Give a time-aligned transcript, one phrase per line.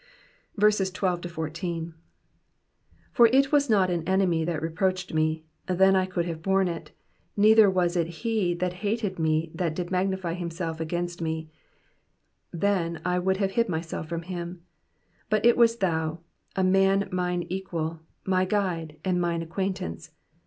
[0.57, 1.25] 12
[3.11, 6.89] For // was not an enemy that reproached me; then I could have borne it:
[7.37, 11.51] neither was it he that hated me that did magnify /««wr//* against me;
[12.51, 14.63] then I would have hid myself from him:
[15.29, 16.21] 13 But it was thou,
[16.55, 20.09] a man mine equal, my guide, and mine acquaintance.